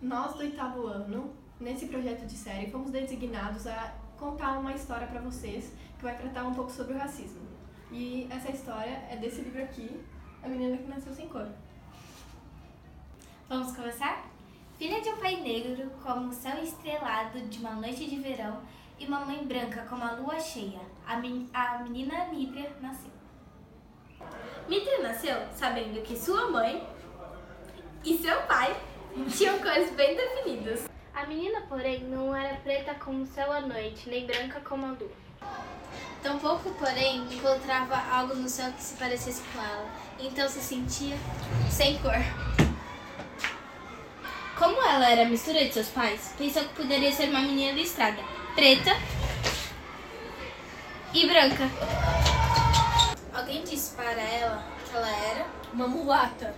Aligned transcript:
Nós 0.00 0.34
do 0.34 0.40
oitavo 0.40 0.86
ano, 0.86 1.34
nesse 1.58 1.86
projeto 1.86 2.24
de 2.24 2.34
série, 2.34 2.70
fomos 2.70 2.92
designados 2.92 3.66
a 3.66 3.94
contar 4.16 4.58
uma 4.58 4.72
história 4.72 5.08
para 5.08 5.20
vocês 5.20 5.72
que 5.96 6.04
vai 6.04 6.16
tratar 6.16 6.44
um 6.44 6.54
pouco 6.54 6.70
sobre 6.70 6.94
o 6.94 6.98
racismo. 6.98 7.42
E 7.90 8.28
essa 8.30 8.52
história 8.52 9.02
é 9.10 9.16
desse 9.16 9.40
livro 9.40 9.60
aqui, 9.60 10.00
A 10.42 10.48
Menina 10.48 10.76
que 10.76 10.88
Nasceu 10.88 11.12
Sem 11.12 11.28
Cor. 11.28 11.48
Vamos 13.48 13.74
começar? 13.74 14.24
Filha 14.78 15.00
de 15.00 15.08
um 15.08 15.16
pai 15.16 15.40
negro, 15.40 15.90
como 16.00 16.28
o 16.28 16.32
céu 16.32 16.62
estrelado 16.62 17.40
de 17.40 17.58
uma 17.58 17.72
noite 17.72 18.08
de 18.08 18.20
verão, 18.20 18.60
e 19.00 19.06
uma 19.06 19.24
mãe 19.24 19.44
branca 19.44 19.84
como 19.88 20.04
a 20.04 20.12
lua 20.12 20.38
cheia, 20.38 20.80
a, 21.06 21.16
men 21.16 21.48
a 21.52 21.78
menina 21.78 22.26
Nítria 22.26 22.70
nasceu. 22.80 23.10
Nítria 24.68 25.02
nasceu 25.02 25.36
sabendo 25.52 26.00
que 26.02 26.16
sua 26.16 26.50
mãe 26.50 26.86
e 28.04 28.16
seu 28.18 28.42
pai 28.42 28.76
tinham 29.36 29.58
cores 29.58 29.90
bem 29.92 30.16
definidas. 30.16 30.88
A 31.14 31.26
menina, 31.26 31.62
porém, 31.68 32.04
não 32.04 32.34
era 32.34 32.56
preta 32.56 32.94
como 32.94 33.22
o 33.22 33.26
céu 33.26 33.52
à 33.52 33.60
noite, 33.60 34.08
nem 34.08 34.26
branca 34.26 34.60
como 34.60 34.86
a 34.86 34.90
lua. 34.90 35.10
Tampouco, 36.22 36.70
porém, 36.72 37.26
encontrava 37.32 37.96
algo 38.10 38.34
no 38.34 38.48
céu 38.48 38.72
que 38.72 38.82
se 38.82 38.96
parecesse 38.96 39.42
com 39.52 39.60
ela, 39.60 39.88
então 40.18 40.48
se 40.48 40.60
sentia 40.60 41.16
sem 41.70 41.98
cor. 41.98 42.14
Como 44.58 44.82
ela 44.82 45.10
era 45.10 45.22
a 45.22 45.28
mistura 45.28 45.64
de 45.64 45.72
seus 45.72 45.88
pais, 45.88 46.34
pensou 46.36 46.64
que 46.64 46.74
poderia 46.74 47.12
ser 47.12 47.28
uma 47.28 47.40
menina 47.40 47.72
listrada, 47.72 48.20
preta 48.54 48.90
e 51.14 51.26
branca. 51.26 51.64
Alguém 53.32 53.62
disse 53.62 53.94
para 53.94 54.20
ela 54.20 54.64
que 54.84 54.96
ela 54.96 55.08
era 55.08 55.46
Uma 55.72 55.86
mulata. 55.86 56.54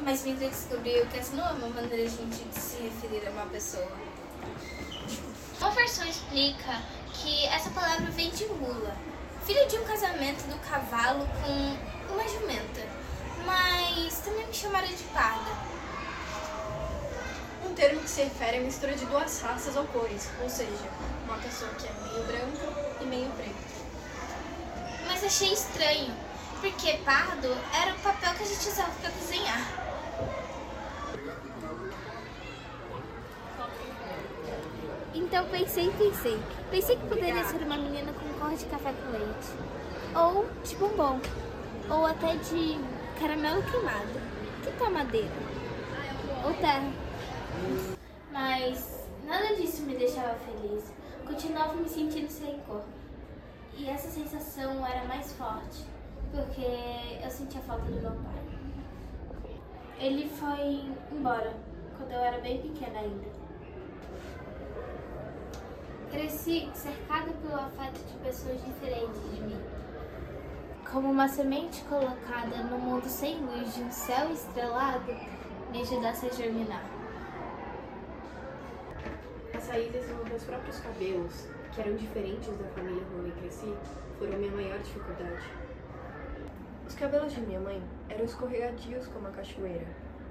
Mas 0.00 0.24
Mitra 0.24 0.48
descobriu 0.48 1.06
que 1.06 1.18
essa 1.18 1.34
não 1.34 1.46
é 1.46 1.52
uma 1.52 1.68
maneira 1.68 2.08
de 2.08 2.60
se 2.60 2.82
referir 2.82 3.26
a 3.26 3.30
uma 3.30 3.46
pessoa. 3.46 3.90
Uma 5.58 5.70
versão 5.70 6.06
explica 6.06 6.82
que 7.12 7.46
essa 7.46 7.70
palavra 7.70 8.10
vem 8.10 8.30
de 8.30 8.44
mula, 8.46 8.94
filha 9.44 9.66
de 9.66 9.78
um 9.78 9.84
casamento 9.84 10.46
do 10.48 10.58
cavalo 10.68 11.26
com 11.42 12.12
uma 12.12 12.28
jumenta, 12.28 12.86
mas 13.44 14.18
também 14.18 14.46
me 14.46 14.54
chamaram 14.54 14.88
de 14.88 15.04
parda. 15.04 15.50
Um 17.64 17.74
termo 17.74 18.00
que 18.00 18.10
se 18.10 18.22
refere 18.22 18.58
à 18.58 18.60
mistura 18.60 18.94
de 18.94 19.06
duas 19.06 19.40
raças 19.40 19.76
ou 19.76 19.84
cores, 19.86 20.28
ou 20.42 20.48
seja, 20.48 20.90
uma 21.24 21.38
pessoa 21.38 21.70
que 21.74 21.86
é 21.86 21.92
meio 22.02 22.24
branca 22.26 22.96
e 23.00 23.04
meio 23.06 23.30
preta. 23.30 23.54
Mas 25.06 25.24
achei 25.24 25.52
estranho, 25.52 26.14
porque 26.60 26.98
pardo 26.98 27.56
era 27.72 27.92
o 27.92 27.98
papel 28.00 28.34
que 28.34 28.42
a 28.42 28.46
gente 28.46 28.68
usava 28.68 28.92
para 29.00 29.10
cozinhar. 29.10 29.85
Então 35.16 35.46
pensei, 35.46 35.90
pensei. 35.92 36.38
Pensei 36.70 36.94
que 36.94 37.06
poderia 37.06 37.42
ser 37.44 37.62
uma 37.62 37.78
menina 37.78 38.12
com 38.12 38.38
cor 38.38 38.54
de 38.54 38.66
café 38.66 38.92
com 38.92 39.12
leite. 39.12 39.48
Ou 40.14 40.46
de 40.62 40.76
bombom. 40.76 41.18
Ou 41.88 42.04
até 42.04 42.36
de 42.36 42.78
caramelo 43.18 43.62
queimado. 43.62 44.20
Que 44.62 44.70
tal 44.72 44.90
madeira? 44.90 45.32
Ou 46.44 46.52
terra. 46.52 46.92
Mas 48.30 49.08
nada 49.26 49.56
disso 49.56 49.84
me 49.84 49.96
deixava 49.96 50.34
feliz. 50.34 50.92
Continuava 51.26 51.72
me 51.72 51.88
sentindo 51.88 52.28
sem 52.28 52.58
cor. 52.60 52.84
E 53.74 53.88
essa 53.88 54.08
sensação 54.08 54.86
era 54.86 55.04
mais 55.06 55.32
forte, 55.32 55.84
porque 56.30 56.66
eu 57.22 57.30
sentia 57.30 57.60
falta 57.62 57.84
do 57.84 58.00
meu 58.00 58.10
pai. 58.10 59.50
Ele 59.98 60.28
foi 60.28 60.84
embora 61.10 61.54
quando 61.96 62.12
eu 62.12 62.20
era 62.20 62.38
bem 62.40 62.60
pequena 62.60 63.00
ainda. 63.00 63.45
Cresci 66.10 66.70
cercada 66.72 67.32
pelo 67.42 67.56
afeto 67.56 67.98
de 68.06 68.16
pessoas 68.18 68.64
diferentes 68.64 69.20
de 69.34 69.42
mim. 69.42 69.60
Como 70.90 71.10
uma 71.10 71.26
semente 71.26 71.82
colocada 71.84 72.62
no 72.62 72.78
mundo 72.78 73.08
sem 73.08 73.40
luz 73.40 73.74
de 73.74 73.82
um 73.82 73.90
céu 73.90 74.30
estrelado, 74.30 75.12
me 75.72 75.82
ajudasse 75.82 76.26
a 76.26 76.32
germinar. 76.32 76.84
As 79.52 79.68
raízes 79.68 80.06
dos 80.08 80.28
meus 80.28 80.44
próprios 80.44 80.78
cabelos, 80.78 81.48
que 81.72 81.80
eram 81.80 81.96
diferentes 81.96 82.56
da 82.56 82.68
família 82.68 83.02
com 83.04 83.24
que 83.24 83.40
cresci, 83.40 83.74
foram 84.18 84.38
minha 84.38 84.52
maior 84.52 84.78
dificuldade. 84.78 85.44
Os 86.86 86.94
cabelos 86.94 87.32
de 87.32 87.40
minha 87.40 87.60
mãe 87.60 87.82
eram 88.08 88.24
escorregadios 88.24 89.08
como 89.08 89.26
a 89.26 89.30
cachoeira, 89.32 89.86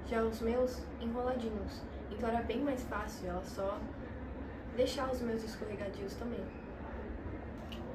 já 0.06 0.22
os 0.22 0.40
meus 0.40 0.82
enroladinhos, 1.00 1.82
então 2.10 2.30
era 2.30 2.42
bem 2.42 2.60
mais 2.60 2.82
fácil 2.84 3.28
ela 3.28 3.44
só 3.44 3.78
deixar 4.76 5.10
os 5.10 5.20
meus 5.22 5.42
escorregadios 5.42 6.14
também. 6.14 6.44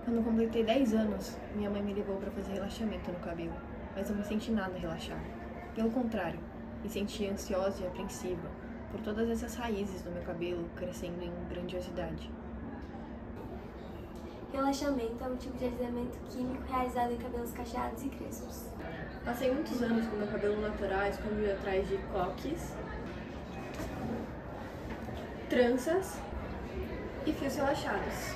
Quando 0.03 0.17
eu 0.17 0.23
completei 0.23 0.63
10 0.63 0.95
anos, 0.95 1.37
minha 1.55 1.69
mãe 1.69 1.81
me 1.81 1.93
levou 1.93 2.17
para 2.17 2.31
fazer 2.31 2.53
relaxamento 2.53 3.11
no 3.11 3.19
cabelo, 3.19 3.53
mas 3.95 4.09
não 4.09 4.17
me 4.17 4.23
senti 4.23 4.51
nada 4.51 4.77
relaxar. 4.77 5.21
Pelo 5.75 5.91
contrário, 5.91 6.39
me 6.81 6.89
senti 6.89 7.27
ansiosa 7.27 7.83
e 7.83 7.87
apreensiva 7.87 8.49
por 8.91 8.99
todas 9.01 9.29
essas 9.29 9.55
raízes 9.55 10.01
do 10.01 10.11
meu 10.11 10.23
cabelo 10.23 10.67
crescendo 10.75 11.23
em 11.23 11.31
grandiosidade. 11.49 12.29
Relaxamento 14.51 15.23
é 15.23 15.27
um 15.27 15.37
tipo 15.37 15.57
de 15.57 15.65
alisamento 15.65 16.17
químico 16.29 16.63
realizado 16.67 17.13
em 17.13 17.17
cabelos 17.17 17.51
cacheados 17.51 18.03
e 18.03 18.09
crespos. 18.09 18.65
Passei 19.23 19.53
muitos 19.53 19.81
anos 19.81 20.05
com 20.07 20.17
meu 20.17 20.27
cabelo 20.27 20.59
natural 20.59 21.07
escondido 21.07 21.51
atrás 21.51 21.87
de 21.87 21.97
coques, 22.11 22.73
tranças 25.47 26.19
e 27.25 27.33
fios 27.33 27.55
relaxados. 27.55 28.35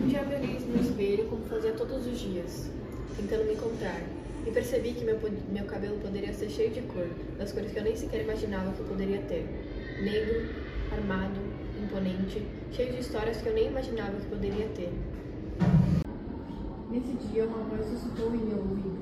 Um 0.00 0.06
dia 0.06 0.22
me 0.22 0.34
olhei 0.34 0.58
no 0.60 0.80
espelho 0.80 1.24
como 1.28 1.44
fazia 1.46 1.72
todos 1.72 2.06
os 2.06 2.18
dias, 2.18 2.70
tentando 3.16 3.44
me 3.44 3.54
encontrar, 3.54 4.00
e 4.46 4.50
percebi 4.50 4.92
que 4.92 5.04
meu, 5.04 5.18
meu 5.50 5.64
cabelo 5.64 5.98
poderia 5.98 6.32
ser 6.32 6.48
cheio 6.50 6.70
de 6.70 6.82
cor, 6.82 7.08
das 7.38 7.52
cores 7.52 7.72
que 7.72 7.78
eu 7.78 7.84
nem 7.84 7.96
sequer 7.96 8.22
imaginava 8.22 8.72
que 8.72 8.84
poderia 8.84 9.20
ter. 9.22 9.46
Negro, 10.02 10.48
armado, 10.92 11.40
imponente, 11.82 12.46
cheio 12.72 12.92
de 12.92 13.00
histórias 13.00 13.38
que 13.38 13.48
eu 13.48 13.54
nem 13.54 13.68
imaginava 13.68 14.12
que 14.12 14.26
poderia 14.26 14.68
ter. 14.68 14.92
Nesse 16.90 17.12
dia, 17.28 17.44
uma 17.44 17.64
voz 17.64 17.86
sussurrou 17.86 18.34
em 18.34 18.38
meu 18.38 18.58
ouvido. 18.58 18.98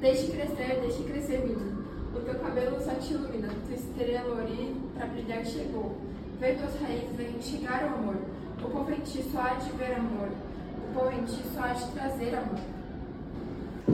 Deixe 0.00 0.30
crescer, 0.32 0.80
deixe 0.80 1.02
crescer, 1.04 1.38
menino. 1.38 1.84
O 2.14 2.20
teu 2.20 2.34
cabelo 2.34 2.80
só 2.80 2.94
te 2.94 3.14
ilumina, 3.14 3.48
tua 3.66 3.74
estrela 3.74 4.42
ori 4.42 4.76
pra 4.94 5.06
brilhar 5.06 5.44
chegou. 5.44 5.96
Ver 6.40 6.58
tuas 6.58 6.80
raízes 6.80 7.16
vem 7.16 7.40
chegar 7.40 7.84
o 7.84 7.94
amor. 7.94 8.16
O 8.62 8.70
povo 8.70 8.90
em 8.90 9.00
ti 9.00 9.24
só 9.30 9.40
há 9.40 9.54
de 9.54 9.70
ver 9.72 9.94
amor. 9.94 10.30
O 10.88 10.94
povo 10.94 11.12
em 11.12 11.24
ti 11.24 11.42
só 11.54 11.60
há 11.60 11.72
de 11.72 11.90
trazer 11.92 12.34
amor. 12.34 12.60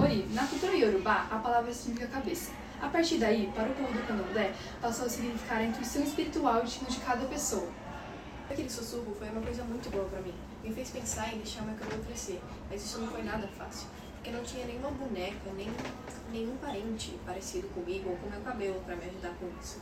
Ori, 0.03 0.27
na 0.33 0.47
cultura 0.47 0.75
iorubá, 0.75 1.27
a 1.31 1.37
palavra 1.37 1.73
significa 1.73 2.07
cabeça. 2.09 2.53
A 2.81 2.89
partir 2.89 3.19
daí, 3.19 3.53
para 3.55 3.69
o 3.69 3.75
povo 3.75 3.93
do 3.93 4.07
candomblé, 4.07 4.55
passou 4.81 5.05
a 5.05 5.09
significar 5.09 5.59
a 5.59 5.65
intuição 5.65 6.03
espiritual 6.03 6.63
de 6.63 6.79
de 6.79 7.01
cada 7.01 7.27
pessoa. 7.27 7.69
Aquele 8.51 8.71
sussurro 8.71 9.15
foi 9.19 9.29
uma 9.29 9.43
coisa 9.43 9.63
muito 9.65 9.91
boa 9.91 10.07
pra 10.07 10.21
mim. 10.23 10.35
Me 10.65 10.73
fez 10.73 10.91
pensar 10.91 11.33
em 11.35 11.39
deixar 11.39 11.63
meu 11.63 11.75
cabelo 11.77 12.03
crescer, 12.05 12.41
mas 12.71 12.83
isso 12.85 12.99
não 12.99 13.09
foi 13.09 13.23
nada 13.23 13.47
fácil, 13.49 13.87
porque 14.15 14.31
não 14.31 14.43
tinha 14.43 14.67
nenhuma 14.67 14.91
boneca, 14.91 15.53
nem 15.57 15.69
nenhum 16.33 16.57
parente 16.57 17.19
parecido 17.27 17.69
comigo 17.69 18.11
ou 18.11 18.17
com 18.17 18.31
meu 18.31 18.41
cabelo 18.41 18.81
pra 18.87 18.97
me 18.97 19.05
ajudar 19.05 19.35
com 19.39 19.47
isso. 19.61 19.81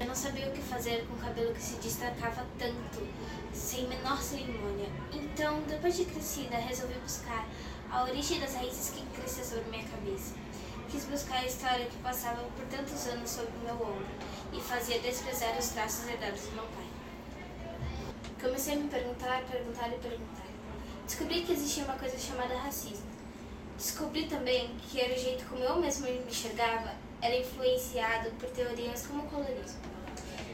Eu 0.00 0.06
não 0.06 0.14
sabia 0.14 0.48
o 0.48 0.52
que 0.52 0.62
fazer 0.62 1.06
com 1.06 1.14
o 1.14 1.18
cabelo 1.18 1.52
que 1.52 1.60
se 1.60 1.74
destacava 1.74 2.46
tanto, 2.58 3.06
sem 3.52 3.86
menor 3.86 4.18
cerimônia. 4.18 4.88
Então, 5.12 5.60
depois 5.68 5.94
de 5.94 6.06
crescida, 6.06 6.56
resolvi 6.56 6.94
buscar 7.00 7.46
a 7.90 8.04
origem 8.04 8.40
das 8.40 8.54
raízes 8.54 8.94
que 8.94 9.04
cresciam 9.14 9.46
sobre 9.46 9.70
minha 9.70 9.86
cabeça. 9.86 10.36
Quis 10.90 11.04
buscar 11.04 11.40
a 11.40 11.44
história 11.44 11.84
que 11.84 11.98
passava 11.98 12.42
por 12.42 12.64
tantos 12.74 13.06
anos 13.08 13.28
sobre 13.28 13.52
meu 13.62 13.74
ombro 13.74 14.06
e 14.54 14.60
fazia 14.62 14.98
desprezar 15.00 15.58
os 15.58 15.68
traços 15.68 16.08
herdados 16.08 16.40
do 16.44 16.52
meu 16.52 16.64
pai. 16.64 16.86
Comecei 18.40 18.72
a 18.72 18.76
me 18.78 18.88
perguntar, 18.88 19.42
perguntar 19.50 19.88
e 19.88 19.98
perguntar. 19.98 20.46
Descobri 21.04 21.42
que 21.42 21.52
existia 21.52 21.84
uma 21.84 21.98
coisa 21.98 22.18
chamada 22.18 22.56
racismo. 22.56 23.04
Descobri 23.76 24.26
também 24.28 24.74
que 24.78 24.98
era 24.98 25.14
o 25.14 25.18
jeito 25.18 25.44
como 25.44 25.62
eu 25.62 25.78
mesmo 25.78 26.06
me 26.06 26.24
enxergava 26.26 26.94
era 27.22 27.36
influenciado 27.36 28.30
por 28.32 28.48
teorias 28.50 29.06
como 29.06 29.22
o 29.22 29.26
colorismo 29.26 29.80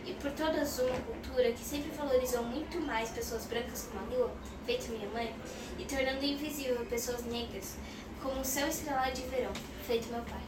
e 0.06 0.12
por 0.14 0.30
toda 0.32 0.62
uma 0.62 1.00
cultura 1.00 1.52
que 1.52 1.64
sempre 1.64 1.90
valorizou 1.96 2.42
muito 2.44 2.80
mais 2.80 3.10
pessoas 3.10 3.44
brancas 3.46 3.88
como 3.90 4.06
a 4.06 4.16
lua, 4.16 4.32
feito 4.64 4.90
minha 4.92 5.08
mãe, 5.08 5.34
e 5.78 5.84
tornando 5.84 6.24
invisível 6.24 6.86
pessoas 6.86 7.24
negras, 7.24 7.74
como 8.22 8.40
o 8.40 8.44
céu 8.44 8.68
estrelado 8.68 9.12
de 9.12 9.22
verão, 9.22 9.52
feito 9.84 10.08
meu 10.08 10.22
pai. 10.22 10.40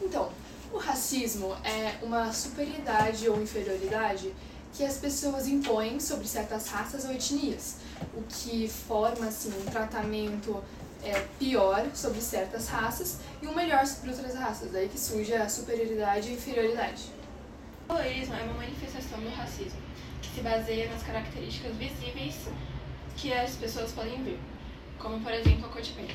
Então, 0.00 0.32
o 0.72 0.78
racismo 0.78 1.54
é 1.62 2.02
uma 2.02 2.32
superioridade 2.32 3.28
ou 3.28 3.40
inferioridade 3.40 4.32
que 4.72 4.82
as 4.82 4.96
pessoas 4.96 5.46
impõem 5.46 6.00
sobre 6.00 6.26
certas 6.26 6.68
raças 6.68 7.04
ou 7.04 7.12
etnias, 7.12 7.76
o 8.14 8.22
que 8.22 8.66
forma 8.66 9.26
assim 9.26 9.52
um 9.60 9.70
tratamento 9.70 10.64
é, 11.04 11.26
pior 11.38 11.86
sobre 11.94 12.20
certas 12.20 12.68
raças 12.68 13.18
e 13.40 13.46
um 13.46 13.54
melhor 13.54 13.86
sobre 13.86 14.10
outras 14.10 14.34
raças, 14.34 14.70
daí 14.70 14.88
que 14.88 14.98
surge 14.98 15.34
a 15.34 15.48
superioridade 15.48 16.28
e 16.28 16.34
inferioridade. 16.34 17.04
O 17.84 17.94
colorismo 17.94 18.34
é 18.34 18.42
uma 18.44 18.54
manifestação 18.54 19.20
do 19.20 19.28
racismo, 19.30 19.80
que 20.20 20.28
se 20.34 20.40
baseia 20.40 20.88
nas 20.90 21.02
características 21.02 21.76
visíveis 21.76 22.36
que 23.16 23.32
as 23.32 23.52
pessoas 23.56 23.92
podem 23.92 24.22
ver, 24.22 24.38
como 24.98 25.20
por 25.20 25.32
exemplo 25.32 25.66
a 25.66 25.68
cor 25.68 25.82
de 25.82 25.92
pele. 25.92 26.14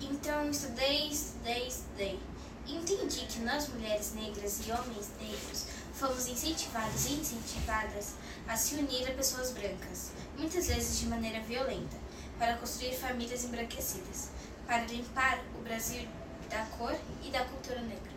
Então 0.00 0.50
estudei, 0.50 1.08
estudei, 1.08 1.66
estudei. 1.66 2.18
Entendi 2.66 3.24
que 3.26 3.40
nós, 3.40 3.68
mulheres 3.68 4.14
negras 4.14 4.60
e 4.66 4.72
homens 4.72 5.10
negros, 5.20 5.66
fomos 5.94 6.28
incentivados 6.28 7.06
e 7.06 7.14
incentivadas 7.14 8.14
a 8.46 8.56
se 8.56 8.74
unir 8.74 9.08
a 9.08 9.14
pessoas 9.14 9.52
brancas, 9.52 10.12
muitas 10.36 10.68
vezes 10.68 11.00
de 11.00 11.06
maneira 11.06 11.40
violenta, 11.40 11.96
para 12.38 12.54
construir 12.54 12.94
famílias 12.94 13.44
embranquecidas, 13.44 14.30
para 14.66 14.84
limpar 14.84 15.40
o 15.58 15.62
Brasil 15.62 16.06
da 16.48 16.64
cor 16.76 16.94
e 17.22 17.30
da 17.30 17.40
cultura 17.40 17.80
negra. 17.80 18.10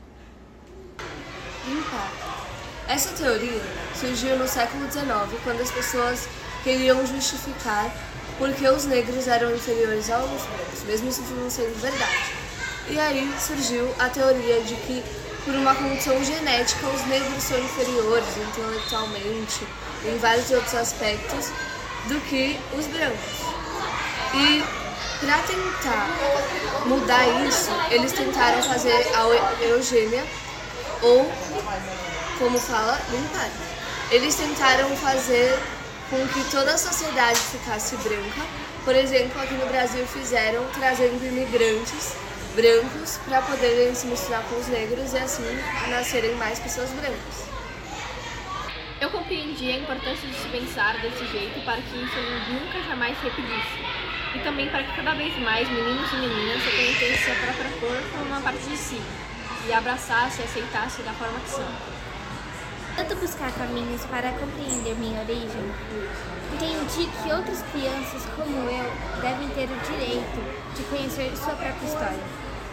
Limpar. 1.68 2.12
Essa 2.88 3.10
teoria 3.14 3.62
surgiu 4.00 4.38
no 4.38 4.48
século 4.48 4.90
XIX, 4.92 5.08
quando 5.44 5.62
as 5.62 5.72
pessoas 5.72 6.28
queriam 6.64 7.06
justificar 7.06 7.92
porque 8.38 8.68
os 8.68 8.86
negros 8.86 9.28
eram 9.28 9.54
inferiores 9.56 10.10
aos 10.10 10.42
brancos, 10.44 10.84
mesmo 10.86 11.10
isso 11.10 11.22
não 11.22 11.50
sendo 11.50 11.80
verdade. 11.80 12.34
E 12.90 13.00
aí 13.00 13.32
surgiu 13.40 13.94
a 14.00 14.10
teoria 14.10 14.62
de 14.62 14.76
que, 14.76 15.04
por 15.46 15.54
uma 15.54 15.76
condição 15.76 16.24
genética, 16.24 16.88
os 16.88 17.06
negros 17.06 17.44
são 17.44 17.60
inferiores 17.60 18.38
intelectualmente, 18.38 19.68
em 20.06 20.18
vários 20.18 20.50
outros 20.50 20.74
aspectos, 20.74 21.52
do 22.08 22.20
que 22.22 22.60
os 22.78 22.88
brancos. 22.88 23.41
E 24.34 24.64
para 25.20 25.38
tentar 25.40 26.08
mudar 26.86 27.28
isso, 27.48 27.70
eles 27.90 28.12
tentaram 28.12 28.62
fazer 28.64 28.94
a 29.16 29.64
eugênia, 29.66 30.26
ou, 31.02 31.32
como 32.40 32.58
fala, 32.58 33.00
limpar. 33.12 33.50
Eles 34.10 34.36
tentaram 34.36 34.90
fazer 34.98 35.60
com 36.10 36.28
que 36.28 36.44
toda 36.52 36.74
a 36.74 36.78
sociedade 36.78 37.40
ficasse 37.40 37.96
branca. 37.98 38.42
Por 38.84 38.96
exemplo, 38.96 39.42
aqui 39.42 39.54
no 39.54 39.68
Brasil 39.68 40.06
fizeram 40.08 40.66
trazendo 40.74 41.26
imigrantes 41.26 42.16
brancos 42.56 43.18
para 43.26 43.42
poderem 43.42 43.94
se 43.96 44.08
misturar 44.08 44.44
com 44.44 44.56
os 44.60 44.68
negros 44.68 45.14
e 45.14 45.18
assim 45.18 45.44
nascerem 45.90 46.36
mais 46.36 46.60
pessoas 46.60 46.90
brancas. 46.90 47.52
Eu 49.00 49.10
compreendi 49.10 49.72
a 49.72 49.78
importância 49.78 50.28
de 50.28 50.36
se 50.36 50.48
pensar 50.50 51.00
desse 51.02 51.26
jeito 51.28 51.64
para 51.64 51.82
que 51.82 51.96
isso 51.96 52.20
nunca 52.50 52.84
jamais 52.84 53.18
se 53.18 53.24
repetisse. 53.24 54.11
E 54.34 54.40
também 54.40 54.70
para 54.70 54.84
que 54.84 54.96
cada 54.96 55.14
vez 55.14 55.38
mais 55.40 55.68
meninos 55.70 56.12
e 56.12 56.16
meninas 56.16 56.64
reconhecessem 56.64 57.34
a 57.34 57.36
própria 57.38 57.70
cor 57.80 57.98
como 58.12 58.26
uma 58.26 58.42
parte 58.42 58.64
de 58.64 58.78
si 58.78 59.02
e 59.68 59.74
abraçassem 59.74 60.46
e 60.46 60.48
aceitassem 60.48 61.04
da 61.04 61.12
forma 61.14 61.40
que 61.40 61.50
são. 61.50 61.68
Tanto 62.96 63.16
buscar 63.16 63.52
caminhos 63.54 64.06
para 64.06 64.32
compreender 64.32 64.96
minha 64.96 65.22
origem, 65.22 65.72
entendi 66.54 67.10
que 67.24 67.34
outras 67.34 67.64
crianças 67.72 68.26
como 68.36 68.70
eu 68.70 69.22
devem 69.22 69.50
ter 69.50 69.70
o 69.70 69.92
direito 69.92 70.76
de 70.76 70.84
conhecer 70.84 71.36
sua 71.38 71.54
própria 71.56 71.86
história, 71.86 72.24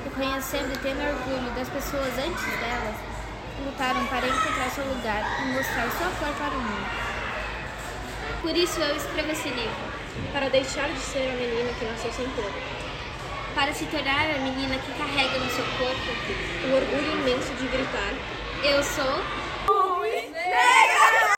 reconhecendo 0.04 0.74
e 0.74 0.78
tendo 0.78 1.00
orgulho 1.00 1.50
das 1.54 1.68
pessoas 1.68 2.12
antes 2.18 2.44
delas 2.58 2.96
lutaram 3.64 4.06
para 4.06 4.26
encontrar 4.26 4.70
seu 4.70 4.84
lugar 4.84 5.22
e 5.42 5.52
mostrar 5.52 5.90
sua 5.90 6.10
cor 6.18 6.34
para 6.34 6.56
o 6.56 6.60
mundo. 6.60 7.17
Por 8.40 8.56
isso 8.56 8.80
eu 8.80 8.96
escrevo 8.96 9.32
esse 9.32 9.48
livro, 9.48 9.92
Para 10.32 10.48
deixar 10.48 10.88
de 10.88 10.98
ser 11.00 11.28
a 11.28 11.32
menina 11.34 11.70
que 11.78 11.84
nasceu 11.84 12.12
sem 12.12 12.26
cor. 12.30 12.50
para 13.54 13.72
se 13.72 13.84
tornar 13.86 14.26
a 14.30 14.38
menina 14.38 14.76
que 14.78 14.92
carrega 14.92 15.38
no 15.38 15.50
seu 15.50 15.64
corpo 15.78 16.10
O 16.70 16.76
orgulho 16.76 17.20
imenso 17.20 17.52
de 17.54 17.66
gritar 17.66 18.12
Eu 18.62 18.82
sou 18.82 19.22